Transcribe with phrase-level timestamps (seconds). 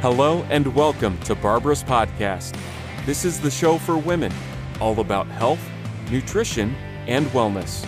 [0.00, 2.58] Hello and welcome to Barbara's Podcast.
[3.04, 4.32] This is the show for women,
[4.80, 5.60] all about health,
[6.10, 6.74] nutrition,
[7.06, 7.86] and wellness.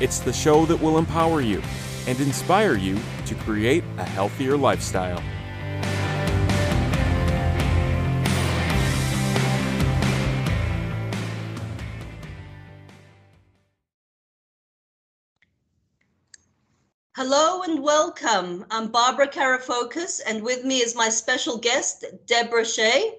[0.00, 1.62] It's the show that will empower you
[2.06, 5.22] and inspire you to create a healthier lifestyle.
[17.22, 18.64] Hello and welcome.
[18.70, 23.18] I'm Barbara Karafocus, and with me is my special guest, Deborah Shay.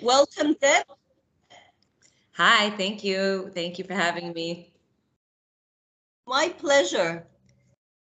[0.00, 0.86] Welcome, Deb.
[2.36, 3.50] Hi, thank you.
[3.54, 4.72] Thank you for having me.
[6.26, 7.26] My pleasure.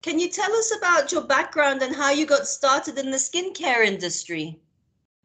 [0.02, 3.85] Can you tell us about your background and how you got started in the skincare
[3.85, 4.59] industry?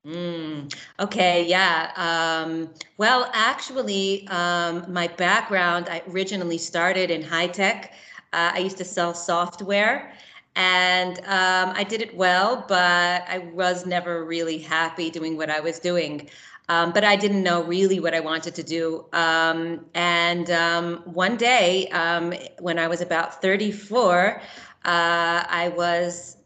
[0.04, 1.92] Mm, okay, yeah.
[1.96, 2.68] Um,
[2.98, 7.94] well, actually, um, my background, I originally started in high tech.
[8.34, 10.12] Uh, I used to sell software
[10.56, 15.60] and um, I did it well, but I was never really happy doing what I
[15.60, 16.28] was doing.
[16.68, 19.04] Um, but I didn't know really what I wanted to do.
[19.12, 26.38] Um, and um, one day, um, when I was about 34, uh, I was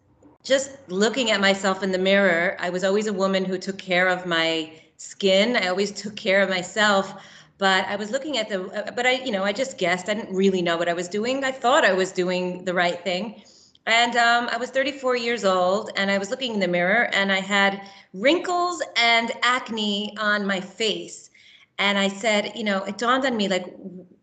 [0.42, 2.56] just looking at myself in the mirror.
[2.59, 6.42] I was always a woman who took care of my skin, I always took care
[6.42, 7.14] of myself
[7.59, 10.09] but I was looking at the, uh, but I, you know, I just guessed.
[10.09, 11.45] I didn't really know what I was doing.
[11.45, 13.42] I thought I was doing the right thing.
[13.87, 17.33] And um, I was 34 years old and I was looking in the mirror and
[17.33, 17.81] I had
[18.12, 21.31] wrinkles and acne on my face.
[21.78, 23.65] And I said, you know, it dawned on me like,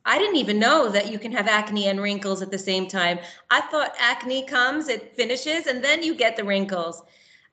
[0.06, 3.18] I didn't even know that you can have acne and wrinkles at the same time.
[3.50, 7.02] I thought acne comes, it finishes, and then you get the wrinkles.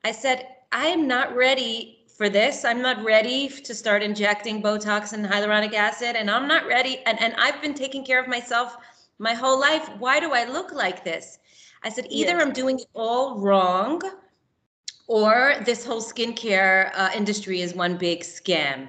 [0.05, 2.65] I said, I am not ready for this.
[2.65, 6.99] I'm not ready to start injecting Botox and hyaluronic acid, and I'm not ready.
[7.07, 8.77] And, and I've been taking care of myself
[9.19, 9.89] my whole life.
[9.99, 11.39] Why do I look like this?
[11.83, 12.43] I said, either yes.
[12.43, 14.03] I'm doing it all wrong,
[15.09, 18.89] or this whole skincare uh, industry is one big scam.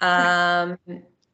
[0.00, 0.78] Um,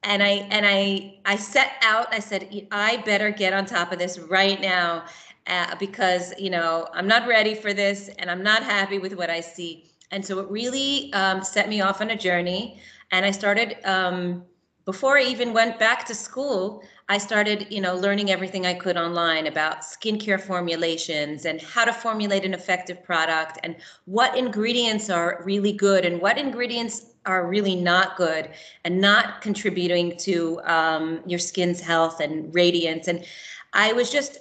[0.03, 2.13] and I and I I set out.
[2.13, 5.05] I said, I better get on top of this right now.
[5.49, 9.31] Uh, because you know I'm not ready for this, and I'm not happy with what
[9.31, 12.81] I see and so it really um, set me off on a journey.
[13.13, 14.45] And i started um,
[14.87, 18.97] before i even went back to school i started you know learning everything i could
[18.97, 25.43] online about skincare formulations and how to formulate an effective product and what ingredients are
[25.45, 28.49] really good and what ingredients are really not good
[28.85, 33.09] and not contributing to um, your skin's health and radiance.
[33.09, 33.25] And
[33.73, 34.39] i was just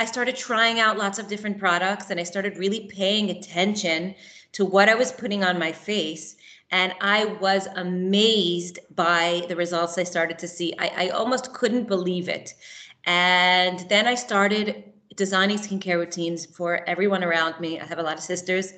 [0.00, 4.14] i started trying out lots of different products and i started really paying attention
[4.52, 6.36] to what I was putting on my face.
[6.72, 10.72] And I was amazed by the results I started to see.
[10.78, 12.54] I, I almost couldn't believe it.
[13.04, 14.84] And then I started
[15.16, 17.80] designing skincare routines for everyone around me.
[17.80, 18.72] I have a lot of sisters,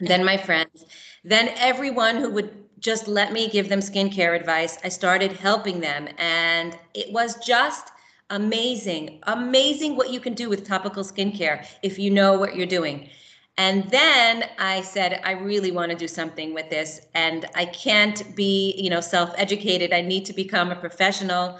[0.00, 0.84] then my friends,
[1.24, 4.78] then everyone who would just let me give them skincare advice.
[4.84, 7.90] I started helping them, and it was just
[8.30, 13.08] amazing, amazing what you can do with topical skincare if you know what you're doing.
[13.56, 17.00] And then I said, I really want to do something with this.
[17.14, 19.92] And I can't be, you know, self-educated.
[19.92, 21.58] I need to become a professional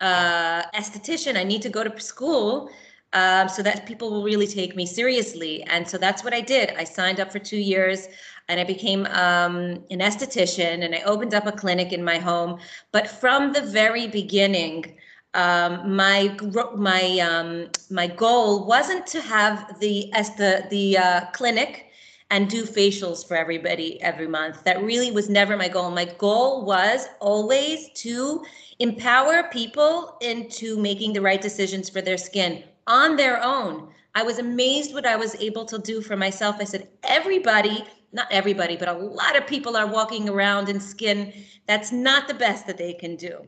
[0.00, 1.36] uh, esthetician.
[1.36, 2.70] I need to go to school
[3.12, 5.64] um, so that people will really take me seriously.
[5.64, 6.70] And so that's what I did.
[6.78, 8.06] I signed up for two years
[8.48, 12.60] and I became um, an esthetician and I opened up a clinic in my home.
[12.92, 14.96] But from the very beginning,
[15.34, 16.36] um, my
[16.76, 21.86] my um, my goal wasn't to have the as the the uh, clinic
[22.30, 24.64] and do facials for everybody every month.
[24.64, 25.90] That really was never my goal.
[25.90, 28.44] My goal was always to
[28.78, 33.88] empower people into making the right decisions for their skin on their own.
[34.14, 36.56] I was amazed what I was able to do for myself.
[36.58, 41.32] I said, everybody, not everybody, but a lot of people are walking around in skin
[41.66, 43.46] that's not the best that they can do.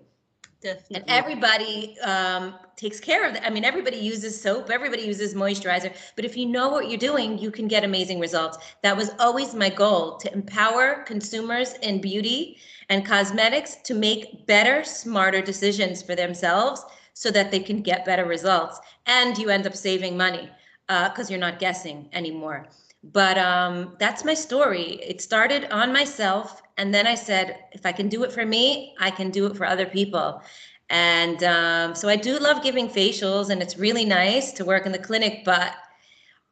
[0.63, 0.97] Definitely.
[0.97, 3.45] And everybody um, takes care of that.
[3.45, 7.37] I mean, everybody uses soap, everybody uses moisturizer, but if you know what you're doing,
[7.37, 8.59] you can get amazing results.
[8.83, 14.85] That was always my goal to empower consumers in beauty and cosmetics to make better,
[14.85, 16.85] smarter decisions for themselves
[17.15, 18.79] so that they can get better results.
[19.07, 20.49] And you end up saving money
[20.87, 22.69] because uh, you're not guessing anymore.
[23.05, 25.01] But um, that's my story.
[25.03, 26.63] It started on myself.
[26.77, 29.57] And then I said, if I can do it for me, I can do it
[29.57, 30.43] for other people.
[30.89, 34.93] And um, so I do love giving facials, and it's really nice to work in
[34.93, 35.43] the clinic.
[35.45, 35.73] But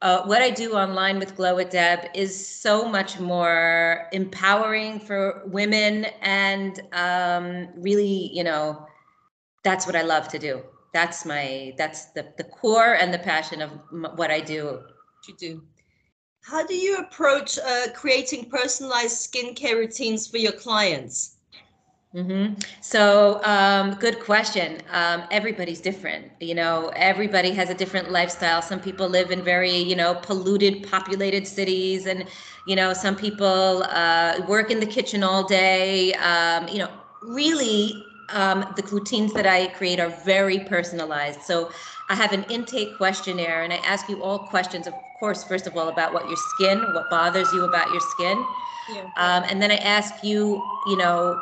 [0.02, 6.80] uh, what I do online with GloWithDeb is so much more empowering for women, and
[6.92, 8.86] um, really, you know,
[9.62, 10.62] that's what I love to do.
[10.94, 14.64] That's my that's the the core and the passion of m- what I do.
[14.64, 15.62] What You do.
[16.42, 21.36] How do you approach uh, creating personalized skincare routines for your clients?
[22.14, 22.54] Mm-hmm.
[22.80, 24.78] So, um, good question.
[24.90, 26.26] Um, everybody's different.
[26.40, 28.62] You know, everybody has a different lifestyle.
[28.62, 32.26] Some people live in very, you know, polluted, populated cities, and
[32.66, 36.12] you know, some people uh, work in the kitchen all day.
[36.14, 36.90] Um, you know,
[37.22, 41.42] really, um, the routines that I create are very personalized.
[41.42, 41.70] So,
[42.10, 44.86] I have an intake questionnaire, and I ask you all questions.
[44.86, 48.44] Of course, first of all, about what your skin, what bothers you about your skin,
[48.92, 49.02] yeah.
[49.16, 51.40] Um, and then I ask you, you know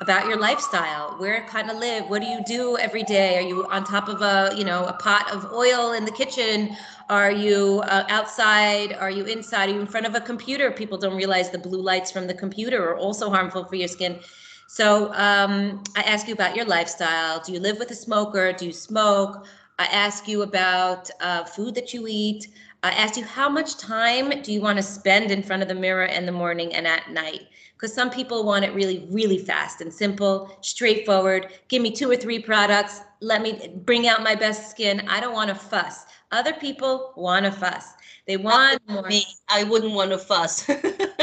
[0.00, 3.38] about your lifestyle where kind of live what do you do every day?
[3.38, 6.76] Are you on top of a you know a pot of oil in the kitchen?
[7.08, 8.94] Are you uh, outside?
[8.94, 9.68] Are you inside?
[9.68, 10.72] Are you in front of a computer?
[10.72, 14.18] People don't realize the blue lights from the computer are also harmful for your skin.
[14.66, 17.40] So um, i ask you about your lifestyle.
[17.40, 18.52] Do you live with a smoker?
[18.52, 19.46] Do you smoke
[19.82, 22.48] i ask you about uh, food that you eat
[22.84, 25.74] I asked you how much time do you want to spend in front of the
[25.76, 27.42] mirror in the morning and at night?
[27.82, 31.48] because some people want it really, really fast and simple, straightforward.
[31.66, 33.00] Give me two or three products.
[33.20, 35.02] Let me bring out my best skin.
[35.08, 36.04] I don't want to fuss.
[36.30, 37.94] Other people want to fuss.
[38.28, 39.02] They want more.
[39.08, 40.64] Me, I wouldn't want to fuss.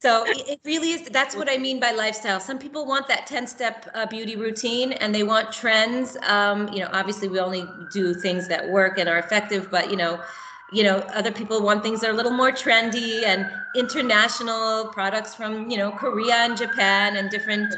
[0.00, 1.08] so it really is.
[1.08, 2.40] That's what I mean by lifestyle.
[2.40, 6.16] Some people want that 10 step uh, beauty routine and they want trends.
[6.22, 9.96] Um, you know, obviously we only do things that work and are effective, but you
[9.96, 10.20] know,
[10.70, 15.34] you know other people want things that are a little more trendy and international products
[15.34, 17.76] from you know korea and japan and different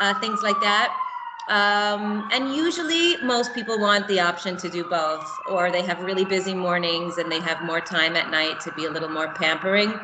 [0.00, 0.96] uh, things like that
[1.48, 6.24] um, and usually most people want the option to do both or they have really
[6.24, 10.00] busy mornings and they have more time at night to be a little more pampering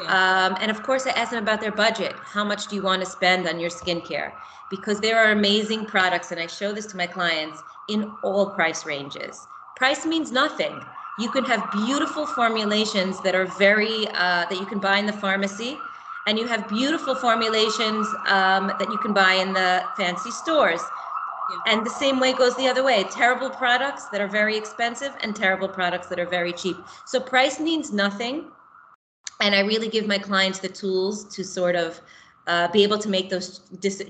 [0.00, 0.46] yeah.
[0.46, 2.14] um, and of course i ask them about their budget.
[2.24, 4.32] How much do you want to spend on your skincare?
[4.70, 8.84] Because there are amazing products and i show this to my clients in all price
[8.84, 9.46] ranges.
[9.76, 10.80] Price means nothing.
[11.18, 15.12] You can have beautiful formulations that are very uh, that you can buy in the
[15.12, 15.78] pharmacy
[16.26, 20.82] and you have beautiful formulations um, that you can buy in the fancy stores.
[21.48, 21.74] Yeah.
[21.74, 23.04] and the same way goes the other way.
[23.04, 26.76] Terrible products that are very expensive and terrible products that are very cheap.
[27.04, 28.46] So price means nothing
[29.40, 32.00] and i really give my clients the tools to sort of
[32.48, 33.60] uh, be able to make those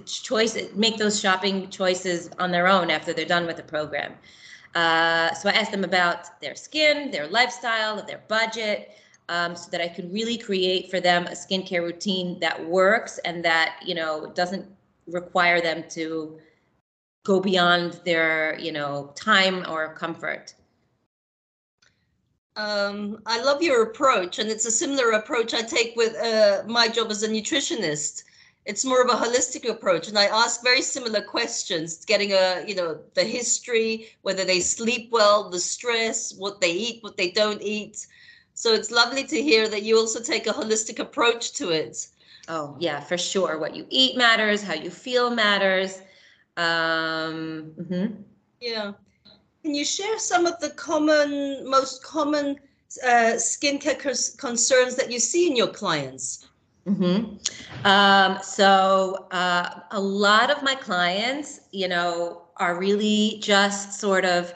[0.04, 4.12] choices make those shopping choices on their own after they're done with the program
[4.76, 8.90] uh, so I ask them about their skin, their lifestyle, their budget,
[9.30, 13.42] um, so that I can really create for them a skincare routine that works and
[13.44, 14.66] that you know doesn't
[15.06, 16.38] require them to
[17.24, 20.54] go beyond their you know time or comfort.
[22.56, 26.88] Um, I love your approach, and it's a similar approach I take with uh, my
[26.88, 28.22] job as a nutritionist.
[28.64, 32.74] It's more of a holistic approach and i ask very similar questions getting a you
[32.74, 37.62] know the history whether they sleep well the stress what they eat what they don't
[37.62, 38.06] eat.
[38.54, 42.08] So it's lovely to hear that you also take a holistic approach to it.
[42.48, 43.58] Oh yeah for sure.
[43.58, 46.00] What you eat matters how you feel matters.
[46.56, 48.06] Um, mm-hmm.
[48.60, 48.92] yeah
[49.66, 52.56] can you share some of the common most common
[53.02, 53.98] uh, skincare
[54.38, 56.46] concerns that you see in your clients
[56.86, 57.84] Mm-hmm.
[57.84, 64.54] Um, so uh, a lot of my clients, you know, are really just sort of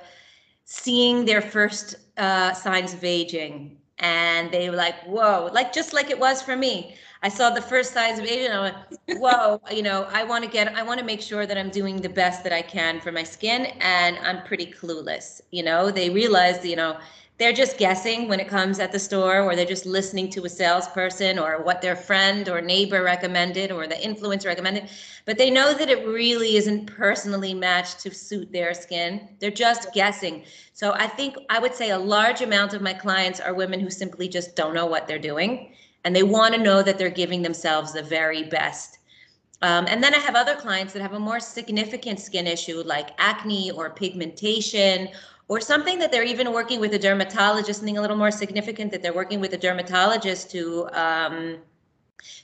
[0.65, 6.09] seeing their first uh, signs of aging, and they were like, "Whoa!" Like just like
[6.09, 6.95] it was for me.
[7.23, 8.51] I saw the first size of aging.
[8.51, 8.77] I went,
[9.21, 12.01] "Whoa!" you know, I want to get, I want to make sure that I'm doing
[12.01, 15.41] the best that I can for my skin, and I'm pretty clueless.
[15.51, 16.99] You know, they realized, you know
[17.41, 20.49] they're just guessing when it comes at the store or they're just listening to a
[20.49, 24.91] salesperson or what their friend or neighbor recommended or the influencer recommended
[25.25, 29.91] but they know that it really isn't personally matched to suit their skin they're just
[29.95, 33.81] guessing so i think i would say a large amount of my clients are women
[33.81, 35.73] who simply just don't know what they're doing
[36.05, 38.99] and they want to know that they're giving themselves the very best
[39.63, 43.11] um, and then I have other clients that have a more significant skin issue like
[43.19, 45.11] acne or pigmentation
[45.49, 49.03] or something that they're even working with a dermatologist, something a little more significant that
[49.03, 51.59] they're working with a dermatologist to um,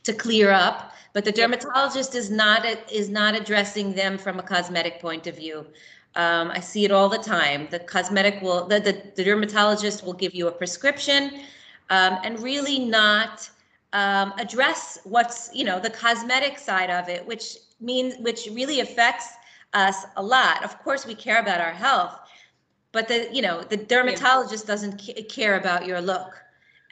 [0.02, 0.92] to clear up.
[1.12, 5.66] But the dermatologist is not is not addressing them from a cosmetic point of view.
[6.16, 7.68] Um, I see it all the time.
[7.70, 11.40] The cosmetic will the, the, the dermatologist will give you a prescription
[11.90, 13.48] um, and really not
[13.92, 19.28] um, address what's you know the cosmetic side of it, which means which really affects
[19.72, 20.64] us a lot.
[20.64, 22.18] Of course, we care about our health,
[22.92, 24.72] but the you know the dermatologist yeah.
[24.72, 26.42] doesn't care about your look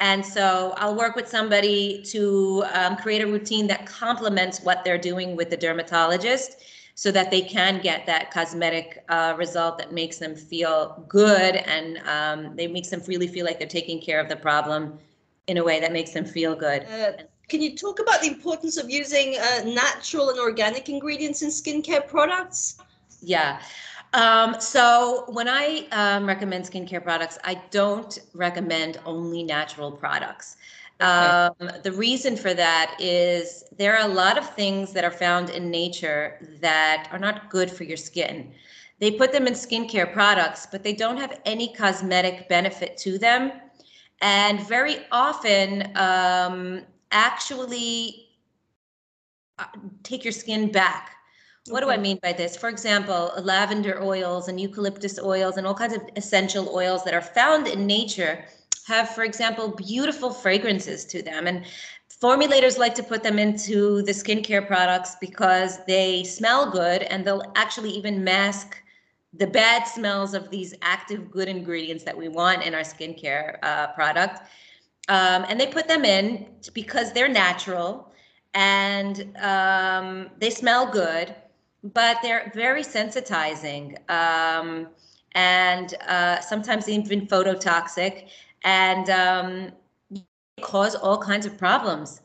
[0.00, 4.98] and so i'll work with somebody to um, create a routine that complements what they're
[4.98, 6.56] doing with the dermatologist
[6.94, 11.98] so that they can get that cosmetic uh, result that makes them feel good and
[12.06, 14.98] um, they makes them really feel like they're taking care of the problem
[15.46, 16.84] in a way that makes them feel good.
[16.84, 17.12] Uh,
[17.48, 22.06] can you talk about the importance of using uh, natural and organic ingredients in skincare
[22.06, 22.78] products?
[23.20, 23.60] Yeah.
[24.14, 30.56] Um, so when I um, recommend skincare products, I don't recommend only natural products.
[31.00, 31.06] Okay.
[31.06, 35.50] Um, the reason for that is there are a lot of things that are found
[35.50, 38.52] in nature that are not good for your skin.
[39.00, 43.52] They put them in skincare products, but they don't have any cosmetic benefit to them.
[44.20, 48.28] And very often, um, actually
[49.58, 49.66] uh,
[50.02, 51.14] take your skin back
[51.68, 52.56] what do I mean by this?
[52.56, 57.22] For example, lavender oils and eucalyptus oils and all kinds of essential oils that are
[57.22, 58.44] found in nature
[58.86, 61.46] have, for example, beautiful fragrances to them.
[61.46, 61.64] And
[62.22, 67.52] formulators like to put them into the skincare products because they smell good and they'll
[67.56, 68.76] actually even mask
[69.32, 73.88] the bad smells of these active good ingredients that we want in our skincare uh,
[73.88, 74.40] product.
[75.08, 78.12] Um, and they put them in because they're natural
[78.54, 81.34] and um, they smell good
[81.92, 84.88] but they're very sensitizing um,
[85.32, 88.28] and uh, sometimes even phototoxic
[88.64, 89.72] and um,
[90.62, 92.20] cause all kinds of problems.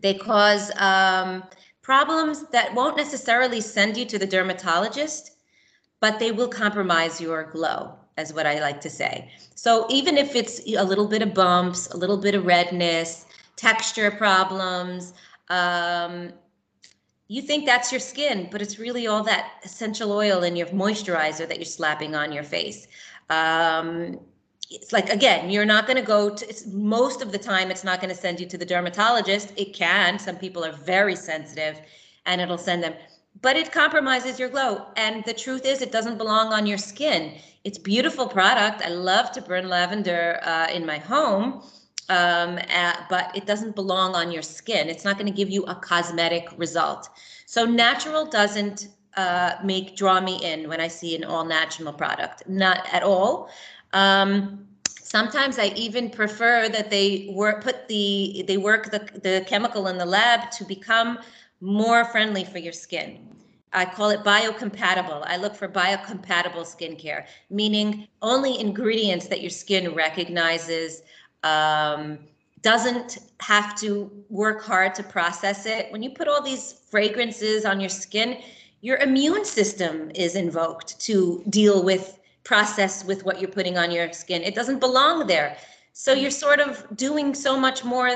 [0.00, 1.44] They cause um,
[1.82, 5.32] problems that won't necessarily send you to the dermatologist,
[6.00, 9.30] but they will compromise your glow, as what I like to say.
[9.54, 14.10] So even if it's a little bit of bumps, a little bit of redness, texture
[14.10, 15.14] problems,
[15.50, 16.32] um,
[17.26, 21.46] you think that's your skin, but it's really all that essential oil in your moisturizer
[21.48, 22.86] that you're slapping on your face.
[23.28, 24.18] Um,
[24.70, 26.68] it's like again, you're not going to go to.
[26.70, 29.52] most of the time, it's not going to send you to the dermatologist.
[29.56, 30.18] It can.
[30.18, 31.80] Some people are very sensitive,
[32.26, 32.94] and it'll send them.
[33.40, 34.86] But it compromises your glow.
[34.96, 37.38] And the truth is, it doesn't belong on your skin.
[37.64, 38.82] It's beautiful product.
[38.82, 41.62] I love to burn lavender uh, in my home
[42.08, 42.58] um,
[43.10, 44.88] but it doesn't belong on your skin.
[44.88, 47.08] It's not going to give you a cosmetic result.
[47.46, 52.48] So natural doesn't uh, make draw me in when I see an all natural product,
[52.48, 53.50] not at all.
[53.92, 59.88] Um, sometimes I even prefer that they work put the they work the the chemical
[59.88, 61.18] in the lab to become
[61.60, 63.28] more friendly for your skin.
[63.72, 65.22] I call it biocompatible.
[65.26, 71.02] I look for biocompatible skincare, meaning only ingredients that your skin recognizes,
[71.42, 72.18] um,
[72.62, 75.92] doesn't have to work hard to process it.
[75.92, 78.38] When you put all these fragrances on your skin,
[78.80, 82.17] your immune system is invoked to deal with
[82.48, 84.42] process with what you're putting on your skin.
[84.42, 85.58] It doesn't belong there.
[85.92, 88.08] So you're sort of doing so much more.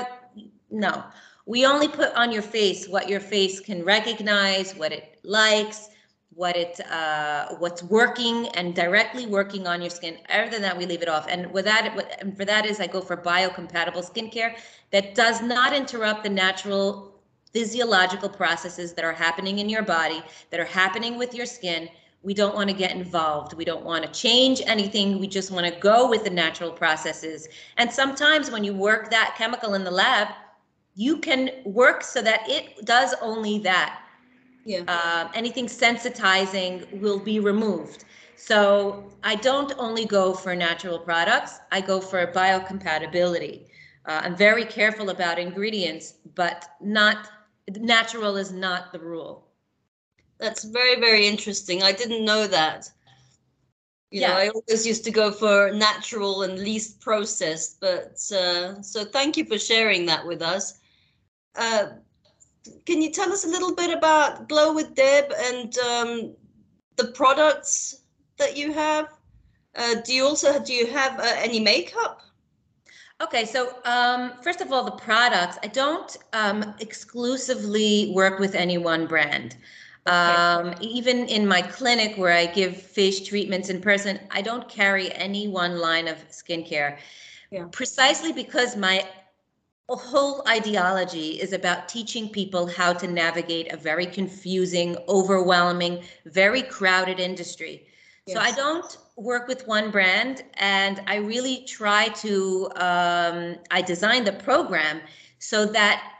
[0.71, 1.03] No,
[1.45, 5.89] we only put on your face what your face can recognize, what it likes,
[6.33, 10.17] what it uh, what's working and directly working on your skin.
[10.29, 11.27] Other than that, we leave it off.
[11.29, 11.83] And with that,
[12.19, 14.55] and for that is I go for biocompatible skincare
[14.89, 17.13] that does not interrupt the natural
[17.53, 21.87] physiological processes that are happening in your body, that are happening with your skin.
[22.23, 23.53] We don't want to get involved.
[23.53, 25.19] We don't want to change anything.
[25.19, 27.47] We just want to go with the natural processes.
[27.77, 30.29] And sometimes when you work that chemical in the lab,
[30.95, 34.03] you can work so that it does only that
[34.65, 34.83] yeah.
[34.87, 38.05] Uh, anything sensitizing will be removed.
[38.35, 43.67] So I don't only go for natural products, I go for biocompatibility.
[44.05, 47.29] Uh, I'm very careful about ingredients, but not
[47.77, 49.47] natural is not the rule.
[50.43, 51.83] That's very, very interesting.
[51.83, 52.91] I didn't know that.
[54.11, 54.27] You yeah.
[54.27, 59.37] know, I always used to go for natural and least processed, but uh, so thank
[59.37, 60.79] you for sharing that with us.
[61.55, 61.85] Uh,
[62.85, 66.35] can you tell us a little bit about GloWithDeb and um,
[66.97, 68.03] the products
[68.37, 69.13] that you have?
[69.75, 72.21] Uh, do you also do you have uh, any makeup?
[73.21, 75.57] Okay, so um, first of all, the products.
[75.63, 79.55] I don't um, exclusively work with any one brand.
[80.05, 85.13] Um, even in my clinic where I give face treatments in person, I don't carry
[85.13, 86.97] any one line of skincare.
[87.51, 87.67] Yeah.
[87.71, 89.07] Precisely because my
[89.89, 97.19] whole ideology is about teaching people how to navigate a very confusing, overwhelming, very crowded
[97.19, 97.87] industry.
[98.25, 98.35] Yes.
[98.35, 102.69] So I don't work with one brand, and I really try to.
[102.75, 105.01] Um, I design the program
[105.39, 106.12] so that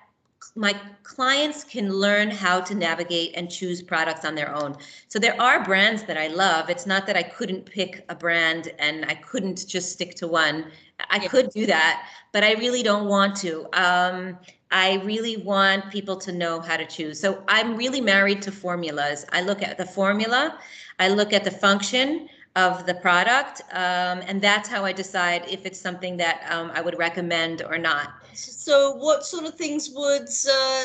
[0.56, 4.78] my clients can learn how to navigate and choose products on their own.
[5.08, 6.70] So there are brands that I love.
[6.70, 10.72] It's not that I couldn't pick a brand and I couldn't just stick to one.
[11.10, 13.66] I could do that, but I really don't want to.
[13.74, 14.38] Um,
[14.72, 17.20] I really want people to know how to choose.
[17.20, 19.26] So I'm really married to formulas.
[19.32, 20.60] I look at the formula,
[21.00, 23.62] I look at the function, of the product.
[23.72, 27.78] Um, and that's how I decide if it's something that um, I would recommend or
[27.78, 28.23] not.
[28.36, 30.84] So, what sort of things would uh,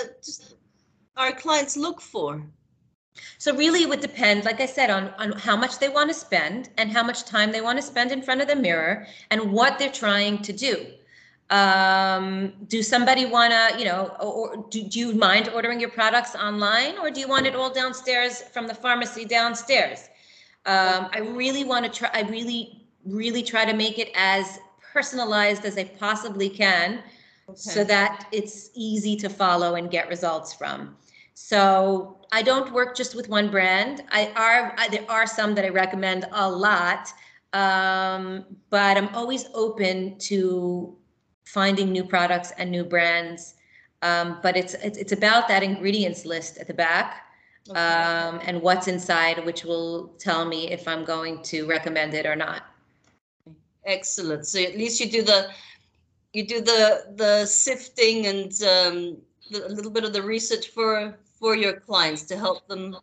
[1.17, 2.43] our clients look for?
[3.39, 6.15] So really it would depend, like I said, on, on how much they want to
[6.15, 9.53] spend and how much time they want to spend in front of the mirror and
[9.53, 10.87] what they're trying to do.
[11.51, 16.35] Um, do somebody want to, you know, or, do, do you mind ordering your products
[16.35, 20.09] online or do you want it all downstairs from the pharmacy downstairs?
[20.67, 24.59] Um, I really want to try, I really, really try to make it as
[24.93, 27.03] personalized as I possibly can
[27.49, 27.57] okay.
[27.57, 30.97] so that it's easy to follow and get results from.
[31.35, 34.03] So I don't work just with one brand.
[34.11, 37.09] I are I, there are some that I recommend a lot,
[37.53, 40.97] um, but I'm always open to
[41.45, 43.55] finding new products and new brands.
[44.03, 47.25] Um, but it's, it's it's about that ingredients list at the back
[47.71, 47.81] okay.
[47.81, 52.37] um, and what's inside, which will tell me if I'm going to recommend it or
[52.37, 52.63] not.
[53.85, 54.47] Excellent.
[54.47, 55.49] So at least you do the
[56.33, 59.17] you do the the sifting and um,
[59.51, 62.97] the, a little bit of the research for for your clients to help them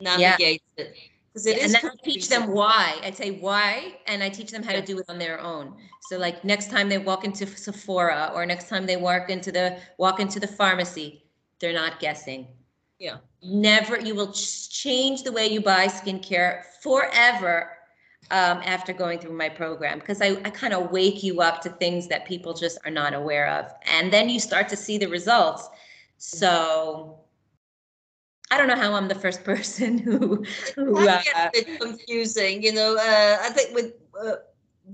[0.00, 0.84] navigate yeah.
[0.84, 0.96] it
[1.32, 2.98] because it yeah, is and then I teach them why.
[3.04, 4.80] I say why, and I teach them how yeah.
[4.80, 5.74] to do it on their own.
[6.08, 9.78] So like next time they walk into Sephora or next time they walk into the
[9.98, 11.24] walk into the pharmacy,
[11.60, 12.48] they're not guessing.
[12.98, 13.18] Yeah.
[13.42, 13.98] Never.
[13.98, 17.76] You will change the way you buy skincare forever
[18.30, 21.70] um, after going through my program because I, I kind of wake you up to
[21.70, 25.08] things that people just are not aware of, and then you start to see the
[25.08, 25.68] results.
[26.18, 27.20] So
[28.50, 30.44] I don't know how I'm the first person who.
[30.74, 32.96] who uh, a bit confusing, you know.
[32.96, 34.36] Uh, I think with uh,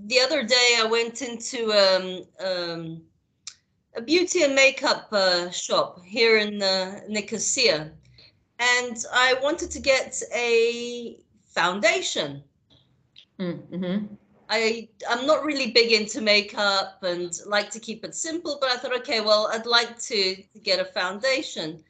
[0.04, 3.02] the other day I went into um, um,
[3.97, 7.90] a beauty and makeup uh, shop here in uh, Nicosia,
[8.59, 12.42] and I wanted to get a foundation.
[13.40, 14.14] Mm-hmm.
[14.49, 18.76] I I'm not really big into makeup and like to keep it simple, but I
[18.76, 21.83] thought, okay, well, I'd like to, get a foundation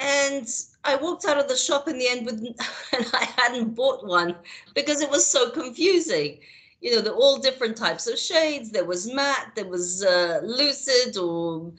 [0.00, 0.48] and
[0.84, 2.38] I walked out of the shop in the end with,
[2.92, 4.34] and I hadn't bought one
[4.74, 6.40] because it was so confusing.
[6.80, 8.70] You know, they're all different types of shades.
[8.70, 11.70] There was matte, there was uh, lucid, or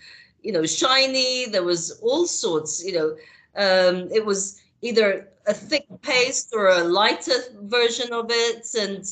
[0.43, 1.47] you know, shiny.
[1.47, 2.83] There was all sorts.
[2.85, 3.09] You know,
[3.55, 9.05] um, it was either a thick paste or a lighter version of it, and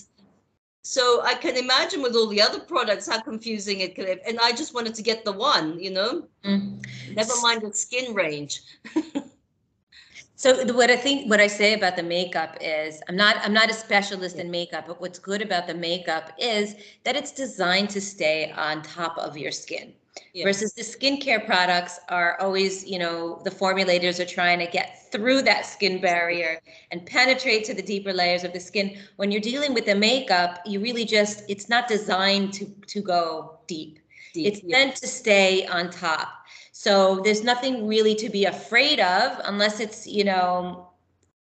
[0.82, 4.20] so I can imagine with all the other products how confusing it could have.
[4.26, 6.84] And I just wanted to get the one, you know, mm.
[7.14, 8.62] never mind the skin range.
[10.36, 13.70] so what I think, what I say about the makeup is, I'm not, I'm not
[13.70, 18.02] a specialist in makeup, but what's good about the makeup is that it's designed to
[18.02, 19.94] stay on top of your skin.
[20.34, 20.44] Yes.
[20.44, 25.42] Versus the skincare products are always, you know, the formulators are trying to get through
[25.44, 26.60] that skin barrier
[26.92, 28.98] and penetrate to the deeper layers of the skin.
[29.16, 33.60] When you're dealing with the makeup, you really just, it's not designed to, to go
[33.68, 34.00] deep.
[34.34, 34.72] deep it's yes.
[34.72, 36.30] meant to stay on top.
[36.72, 40.90] So there's nothing really to be afraid of unless it's, you know,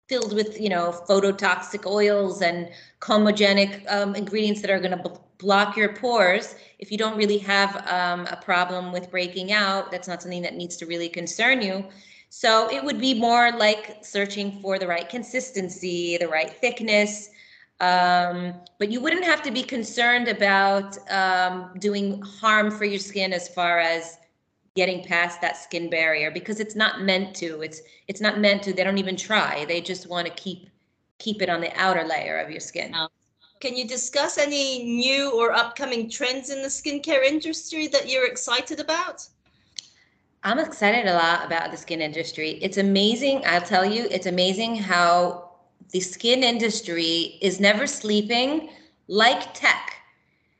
[0.09, 4.97] filled with, you know, phototoxic oils and comedogenic um, ingredients that are going to
[5.43, 10.07] block your pores, if you don't really have um, a problem with breaking out, that's
[10.07, 11.85] not something that needs to really concern you.
[12.29, 17.29] So it would be more like searching for the right consistency, the right thickness.
[17.79, 23.33] Um, but you wouldn't have to be concerned about um, doing harm for your skin
[23.33, 24.17] as far as
[24.75, 27.61] getting past that skin barrier because it's not meant to.
[27.61, 28.73] It's it's not meant to.
[28.73, 29.65] They don't even try.
[29.65, 30.69] They just want to keep
[31.19, 32.95] keep it on the outer layer of your skin.
[33.63, 38.81] Can you discuss any new or upcoming trends in the skincare industry that you're excited
[38.81, 39.25] about?
[40.43, 42.59] I'm excited a lot about the skin industry.
[42.61, 43.41] It's amazing.
[43.45, 45.51] I'll tell you, it's amazing how
[45.91, 48.69] the skin industry is never sleeping
[49.07, 49.95] like tech,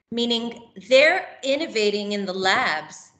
[0.09, 3.11] meaning they're innovating in the labs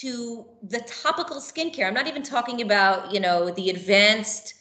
[0.00, 1.86] to the topical skincare.
[1.86, 4.54] I'm not even talking about, you know, the advanced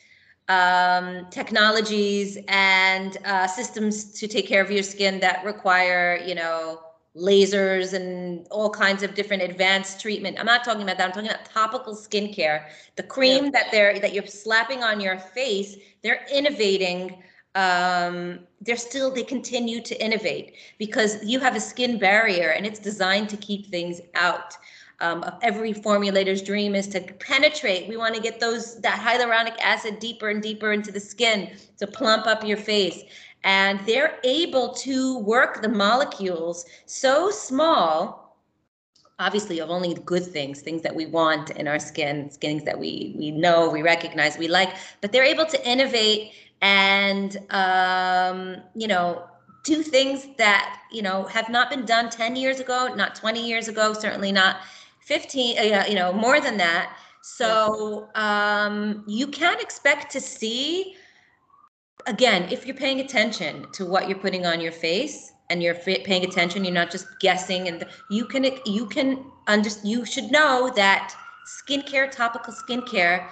[0.50, 6.82] um, technologies and uh, systems to take care of your skin that require, you know,
[7.16, 10.40] lasers and all kinds of different advanced treatment.
[10.40, 11.06] I'm not talking about that.
[11.06, 12.66] I'm talking about topical skincare.
[12.96, 13.52] The cream yeah.
[13.52, 17.24] that they're that you're slapping on your face, they're innovating.
[17.56, 22.80] Um, they're still they continue to innovate because you have a skin barrier and it's
[22.80, 24.56] designed to keep things out
[25.02, 27.88] um, of every formulator's dream is to penetrate.
[27.88, 31.88] We want to get those that hyaluronic acid deeper and deeper into the skin to
[31.88, 33.04] plump up your face.
[33.44, 38.38] And they're able to work the molecules so small,
[39.18, 43.16] obviously of only good things, things that we want in our skin, skins that we
[43.18, 49.24] we know, we recognize, we like, but they're able to innovate and um, you know
[49.64, 53.68] do things that you know have not been done 10 years ago not 20 years
[53.68, 54.58] ago certainly not
[55.10, 56.96] 15 uh, you know more than that.
[57.22, 60.96] So um, you can expect to see
[62.06, 66.24] again if you're paying attention to what you're putting on your face and you're paying
[66.24, 71.14] attention you're not just guessing and you can you can under you should know that
[71.58, 73.28] skincare topical skincare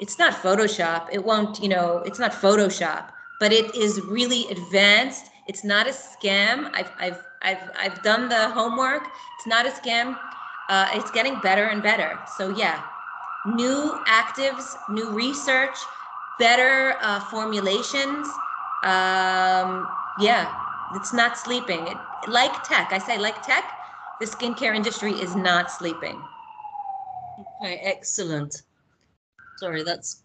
[0.00, 1.08] it's not photoshop.
[1.12, 3.04] It won't you know it's not photoshop
[3.38, 5.26] but it is really advanced.
[5.46, 6.70] It's not a scam.
[6.74, 9.04] I've i've i've, I've done the homework.
[9.38, 10.18] It's not a scam
[10.70, 12.82] uh, it's getting better and better so yeah
[13.46, 15.78] new actives new research
[16.38, 18.28] better uh, formulations
[18.84, 19.86] um,
[20.20, 20.52] yeah
[20.94, 23.64] it's not sleeping it, like tech i say like tech
[24.20, 26.20] the skincare industry is not sleeping
[27.62, 28.62] okay excellent
[29.60, 30.22] Sorry, that's.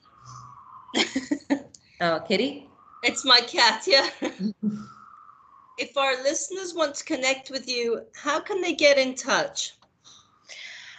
[2.01, 2.69] oh, Kitty?
[3.03, 4.09] It's my cat, yeah.
[5.77, 9.73] if our listeners want to connect with you, how can they get in touch?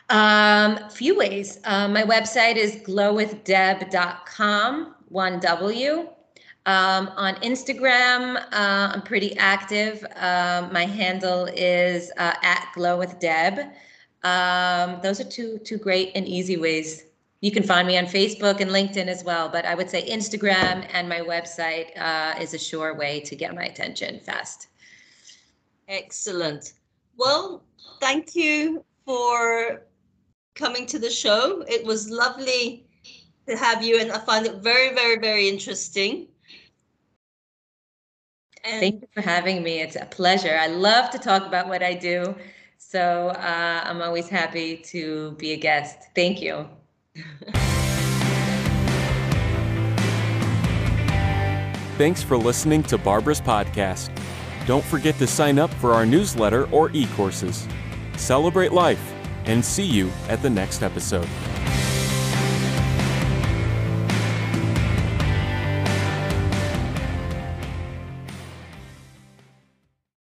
[0.08, 1.58] Um, few ways.
[1.64, 6.08] Uh, my website is glowithdeb.com, one W.
[6.66, 10.04] Um, on Instagram, uh, I'm pretty active.
[10.16, 13.72] Uh, my handle is uh, at glowwithdeb.
[14.24, 17.04] Um, those are two two great and easy ways
[17.40, 20.88] you can find me on Facebook and LinkedIn as well, but I would say Instagram
[20.92, 24.68] and my website uh, is a sure way to get my attention fast.
[25.86, 26.72] Excellent.
[27.16, 27.62] Well,
[28.00, 29.82] thank you for
[30.56, 31.62] coming to the show.
[31.68, 32.86] It was lovely
[33.46, 36.26] to have you, and I find it very, very, very interesting.
[38.64, 39.80] And thank you for having me.
[39.80, 40.58] It's a pleasure.
[40.60, 42.34] I love to talk about what I do.
[42.78, 45.98] So uh, I'm always happy to be a guest.
[46.16, 46.68] Thank you.
[51.96, 54.10] Thanks for listening to Barbara's podcast.
[54.66, 57.66] Don't forget to sign up for our newsletter or e courses.
[58.16, 59.15] Celebrate life
[59.46, 61.28] and see you at the next episode.